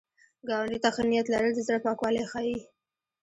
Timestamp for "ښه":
0.95-1.03